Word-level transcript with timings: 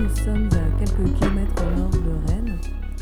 nous 0.00 0.16
sommes 0.16 0.48
à 0.52 0.78
quelques 0.78 1.14
kilomètres 1.18 1.62
au 1.62 1.78
nord 1.78 1.90
de 1.90 2.28
Rennes, 2.28 2.58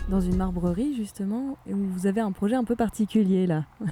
dans 0.09 0.21
une 0.21 0.37
marbrerie 0.37 0.97
justement, 0.97 1.57
où 1.69 1.77
vous 1.77 2.07
avez 2.09 2.21
un 2.21 2.33
projet 2.33 2.57
un 2.57 2.65
peu 2.65 2.75
particulier 2.75 3.47
là. 3.47 3.65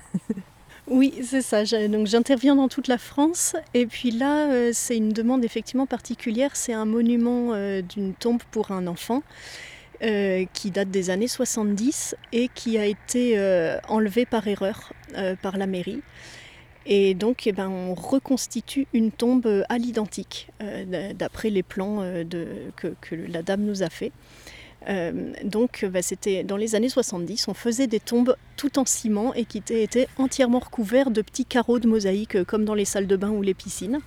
Oui, 0.89 1.14
c'est 1.25 1.43
ça. 1.43 1.64
Donc 1.89 2.07
j'interviens 2.07 2.54
dans 2.54 2.68
toute 2.68 2.86
la 2.86 2.98
France. 2.98 3.57
Et 3.75 3.86
puis 3.86 4.12
là, 4.12 4.48
euh, 4.53 4.71
c'est 4.72 4.96
une 4.96 5.08
demande 5.08 5.45
effectivement 5.45 5.86
particulière. 5.86 6.50
C'est 6.54 6.75
un 6.75 6.84
monument 6.84 7.54
euh, 7.54 7.82
d'une 7.82 8.14
tombe 8.14 8.40
pour 8.53 8.71
un 8.71 8.86
enfant 8.86 9.25
euh, 10.04 10.45
qui 10.53 10.70
date 10.70 10.89
des 10.89 11.11
années 11.11 11.26
70 11.26 12.14
et 12.32 12.48
qui 12.54 12.79
a 12.79 12.86
été 12.86 13.36
enlevé 13.89 14.26
par 14.26 14.46
erreur 14.46 14.93
par 15.43 15.59
la 15.59 15.67
mairie. 15.67 16.03
Et 16.86 17.14
donc, 17.14 17.46
eh 17.46 17.53
ben, 17.53 17.68
on 17.68 17.95
reconstitue 17.95 18.86
une 18.93 19.11
tombe 19.11 19.64
à 19.68 19.79
l'identique, 19.79 20.49
d'après 21.14 21.50
les 21.50 21.64
plans 21.64 22.03
que, 22.76 23.14
la 23.29 23.43
dame 23.43 23.62
nous 23.62 23.82
a 23.82 23.90
fait. 23.90 24.12
Euh, 24.89 25.32
donc 25.43 25.85
bah, 25.85 26.03
c'était 26.03 26.45
dans 26.45 26.57
les 26.57 26.75
années 26.75 26.89
70, 26.89 27.49
on 27.49 27.54
faisait 27.54 27.86
des 27.86 27.99
tombes 27.99 28.36
tout 28.57 28.79
en 28.79 28.85
ciment 28.85 29.35
et 29.35 29.45
qui 29.45 29.59
étaient 29.59 30.09
entièrement 30.17 30.61
recouverts 30.61 31.11
de 31.11 31.22
petits 31.22 31.45
carreaux 31.45 31.79
de 31.79 31.89
mosaïque 31.89 32.36
euh, 32.36 32.45
comme 32.45 32.64
dans 32.64 32.75
les 32.75 32.84
salles 32.84 33.06
de 33.06 33.17
bain 33.17 33.31
ou 33.31 33.42
les 33.42 33.55
piscines. 33.55 34.00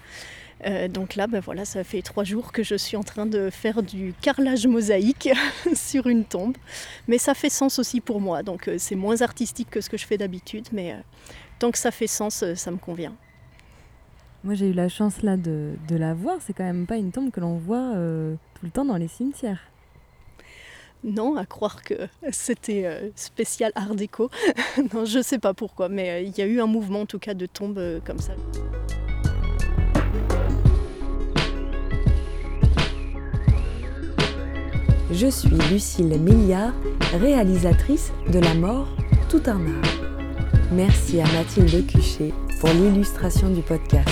Euh, 0.65 0.87
donc 0.87 1.15
là, 1.15 1.27
bah, 1.27 1.39
voilà, 1.39 1.65
ça 1.65 1.83
fait 1.83 2.01
trois 2.01 2.23
jours 2.23 2.51
que 2.51 2.63
je 2.63 2.75
suis 2.75 2.97
en 2.97 3.03
train 3.03 3.25
de 3.25 3.49
faire 3.49 3.83
du 3.83 4.13
carrelage 4.21 4.67
mosaïque 4.67 5.29
sur 5.73 6.07
une 6.07 6.25
tombe. 6.25 6.57
Mais 7.07 7.17
ça 7.17 7.33
fait 7.33 7.49
sens 7.49 7.79
aussi 7.79 8.01
pour 8.01 8.19
moi, 8.19 8.43
donc 8.43 8.69
c'est 8.77 8.95
moins 8.95 9.21
artistique 9.21 9.69
que 9.69 9.81
ce 9.81 9.89
que 9.89 9.97
je 9.97 10.05
fais 10.05 10.17
d'habitude, 10.17 10.67
mais 10.71 10.95
tant 11.59 11.71
que 11.71 11.77
ça 11.77 11.91
fait 11.91 12.07
sens, 12.07 12.43
ça 12.55 12.71
me 12.71 12.77
convient. 12.77 13.15
Moi 14.43 14.53
j'ai 14.53 14.67
eu 14.67 14.73
la 14.73 14.87
chance 14.87 15.21
là 15.21 15.35
de, 15.35 15.73
de 15.87 15.95
la 15.95 16.13
voir, 16.13 16.37
c'est 16.45 16.53
quand 16.53 16.63
même 16.63 16.85
pas 16.85 16.97
une 16.97 17.11
tombe 17.11 17.31
que 17.31 17.39
l'on 17.39 17.57
voit 17.57 17.93
tout 17.93 18.65
le 18.65 18.71
temps 18.71 18.85
dans 18.85 18.97
les 18.97 19.07
cimetières. 19.07 19.69
Non, 21.03 21.37
à 21.37 21.45
croire 21.45 21.81
que 21.81 21.93
c'était 22.31 22.85
euh, 22.85 23.09
spécial 23.15 23.71
art 23.75 23.95
déco. 23.95 24.29
non, 24.93 25.05
je 25.05 25.21
sais 25.21 25.39
pas 25.39 25.53
pourquoi, 25.53 25.87
mais 25.87 26.09
euh, 26.09 26.21
il 26.21 26.37
y 26.37 26.41
a 26.41 26.45
eu 26.45 26.59
un 26.59 26.65
mouvement 26.65 27.01
en 27.01 27.05
tout 27.05 27.19
cas 27.19 27.33
de 27.33 27.45
tombe 27.45 27.77
euh, 27.77 27.99
comme 28.03 28.19
ça. 28.19 28.33
Je 35.11 35.25
suis 35.25 35.49
Lucille 35.71 36.19
Milliard, 36.19 36.73
réalisatrice 37.19 38.11
de 38.31 38.37
La 38.37 38.53
mort, 38.53 38.87
tout 39.27 39.41
un 39.47 39.57
art. 39.57 40.01
Merci 40.71 41.19
à 41.19 41.25
Mathilde 41.33 41.87
Cuchet 41.87 42.31
pour 42.59 42.69
l'illustration 42.69 43.49
du 43.49 43.61
podcast. 43.61 44.07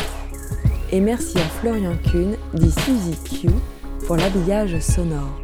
Et 0.91 0.99
merci 0.99 1.37
à 1.37 1.47
Florian 1.61 1.95
Kuhn, 2.11 2.35
dit 2.55 2.71
Suzy 2.71 3.15
Q, 3.29 3.49
pour 4.07 4.15
l'habillage 4.15 4.79
sonore. 4.79 5.39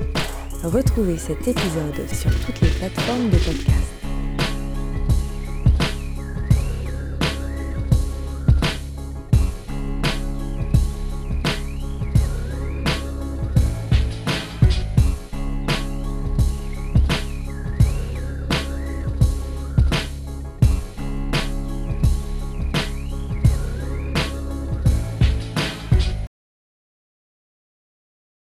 Retrouvez 0.63 1.17
cet 1.17 1.47
épisode 1.47 2.09
sur 2.11 2.31
toutes 2.45 2.61
les 2.61 2.69
plateformes 2.69 3.29
de 3.29 3.37
podcast. 3.37 4.02